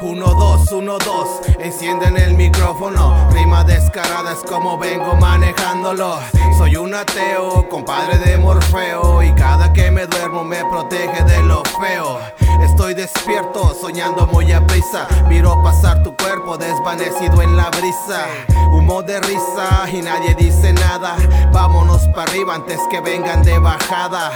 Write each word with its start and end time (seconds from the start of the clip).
1, 0.00 0.26
2, 0.26 0.72
1, 0.72 0.98
2, 0.98 1.28
encienden 1.58 2.18
el 2.18 2.34
micrófono. 2.34 3.30
Rima 3.32 3.64
descarada 3.64 4.32
es 4.32 4.40
como 4.40 4.76
vengo 4.76 5.14
manejándolo. 5.16 6.18
Soy 6.58 6.76
un 6.76 6.94
ateo, 6.94 7.66
compadre 7.70 8.18
de 8.18 8.36
Morfeo. 8.36 9.22
Y 9.22 9.32
cada 9.32 9.72
que 9.72 9.90
me 9.90 10.06
duermo 10.06 10.44
me 10.44 10.62
protege 10.66 11.24
de 11.24 11.42
lo 11.44 11.62
feo. 11.80 12.20
Estoy 12.62 12.92
despierto, 12.92 13.74
soñando 13.80 14.26
muy 14.26 14.52
a 14.52 14.66
prisa. 14.66 15.08
Miro 15.28 15.62
pasar 15.62 16.02
tu 16.02 16.14
cuerpo 16.14 16.58
desvanecido 16.58 17.40
en 17.40 17.56
la 17.56 17.70
brisa. 17.70 18.26
Humo 18.72 19.02
de 19.02 19.18
risa 19.20 19.88
y 19.90 20.02
nadie 20.02 20.34
dice 20.34 20.74
nada. 20.74 21.16
Vámonos 21.52 22.06
para 22.08 22.30
arriba 22.30 22.54
antes 22.54 22.78
que 22.90 23.00
vengan 23.00 23.42
de 23.42 23.58
bajada. 23.58 24.30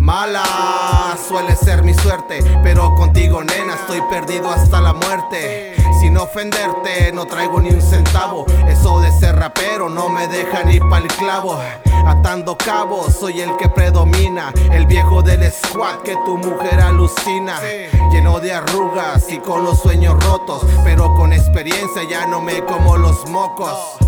Mala 0.00 1.14
suele 1.28 1.54
ser 1.54 1.82
mi 1.82 1.92
suerte, 1.92 2.42
pero 2.62 2.94
contigo 2.94 3.44
nena 3.44 3.74
estoy 3.74 4.00
perdido 4.08 4.48
hasta 4.50 4.80
la 4.80 4.94
muerte. 4.94 5.74
Sin 6.00 6.16
ofenderte, 6.16 7.12
no 7.12 7.26
traigo 7.26 7.60
ni 7.60 7.68
un 7.68 7.82
centavo. 7.82 8.46
Eso 8.66 8.98
de 9.00 9.12
ser 9.12 9.36
rapero 9.36 9.90
no 9.90 10.08
me 10.08 10.26
deja 10.26 10.64
ni 10.64 10.80
pa'l 10.80 11.06
clavo. 11.18 11.58
Atando 12.06 12.56
cabos, 12.56 13.14
soy 13.14 13.42
el 13.42 13.54
que 13.58 13.68
predomina. 13.68 14.54
El 14.72 14.86
viejo 14.86 15.20
del 15.20 15.52
squad 15.52 15.98
que 15.98 16.16
tu 16.24 16.38
mujer 16.38 16.80
alucina. 16.80 17.60
Lleno 18.10 18.40
de 18.40 18.54
arrugas 18.54 19.30
y 19.30 19.36
con 19.36 19.64
los 19.64 19.80
sueños 19.80 20.14
rotos. 20.24 20.64
Pero 20.82 21.14
con 21.14 21.34
experiencia 21.34 22.04
ya 22.08 22.26
no 22.26 22.40
me 22.40 22.64
como 22.64 22.96
los 22.96 23.28
mocos. 23.28 23.98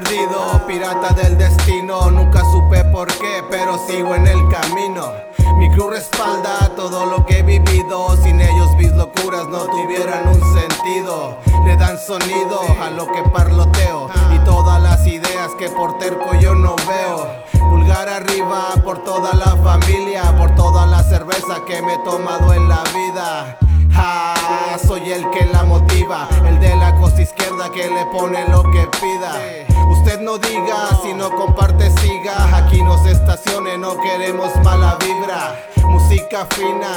Perdido, 0.00 0.66
pirata 0.66 1.14
del 1.14 1.36
destino. 1.36 2.10
Nunca 2.10 2.40
supe 2.50 2.84
por 2.84 3.08
qué, 3.08 3.42
pero 3.50 3.78
sigo 3.86 4.14
en 4.14 4.26
el 4.26 4.48
camino. 4.48 5.12
Mi 5.58 5.70
crew 5.70 5.90
respalda 5.90 6.70
todo 6.76 7.06
lo 7.06 7.26
que 7.26 7.38
he 7.38 7.42
vivido. 7.42 8.16
Sin 8.22 8.40
ellos 8.40 8.74
mis 8.76 8.92
locuras 8.92 9.46
no 9.48 9.64
tuvieran 9.66 10.28
un 10.28 10.40
sentido. 10.58 11.38
Le 11.64 11.76
dan 11.76 11.98
sonido 11.98 12.60
a 12.82 12.90
lo 12.90 13.06
que 13.12 13.22
parloteo. 13.30 14.08
Y 14.34 14.38
todas 14.40 14.82
las 14.82 15.06
ideas 15.06 15.50
que 15.58 15.68
por 15.68 15.98
terco 15.98 16.34
yo 16.40 16.54
no 16.54 16.76
veo. 16.76 17.26
Pulgar 17.70 18.08
arriba 18.08 18.74
por 18.84 19.04
toda 19.04 19.34
la 19.34 19.56
familia. 19.62 20.22
Por 20.38 20.54
toda 20.54 20.86
la 20.86 21.02
cerveza 21.02 21.64
que 21.66 21.82
me 21.82 21.94
he 21.94 21.98
tomado 21.98 22.54
en 22.54 22.68
la 22.68 22.82
vida. 22.94 23.58
Ah, 23.94 24.78
soy 24.86 25.12
el 25.12 25.28
que 25.30 25.44
la 25.46 25.64
motiva, 25.64 26.28
el 26.46 26.58
de 26.60 26.74
la 26.76 26.94
costa 26.94 27.20
izquierda 27.20 27.70
que 27.70 27.90
le 27.90 28.06
pone 28.06 28.48
lo 28.48 28.62
que 28.62 28.88
pida. 29.00 29.69
Usted 30.00 30.20
no 30.22 30.38
diga, 30.38 30.88
si 31.02 31.12
no 31.12 31.30
comparte 31.30 31.90
siga. 31.98 32.56
Aquí 32.56 32.80
no 32.80 32.96
se 33.04 33.10
estacione, 33.12 33.76
no 33.76 34.00
queremos 34.00 34.50
mala 34.64 34.96
vibra. 34.98 35.60
Música 35.90 36.46
fina, 36.54 36.96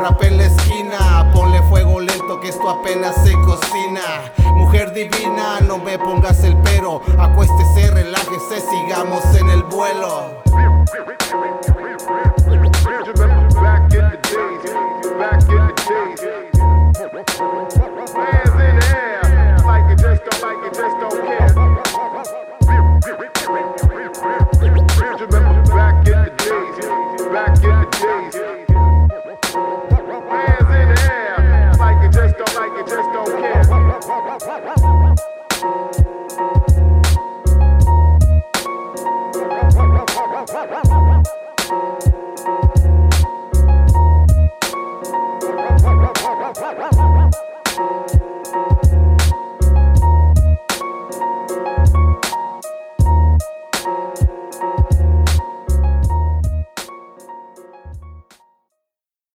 rap 0.00 0.22
en 0.22 0.38
la 0.38 0.44
esquina. 0.44 1.32
Ponle 1.34 1.60
fuego 1.64 1.98
lento 1.98 2.40
que 2.40 2.50
esto 2.50 2.70
apenas 2.70 3.16
se 3.24 3.32
cocina. 3.32 4.32
Mujer 4.54 4.92
divina, 4.92 5.62
no 5.66 5.78
me 5.78 5.98
pongas 5.98 6.44
el 6.44 6.56
pero. 6.58 7.02
Acuéstese, 7.18 7.90
relájese, 7.90 8.60
sigamos 8.70 9.24
en 9.34 9.50
el 9.50 9.64
vuelo. 9.64 10.44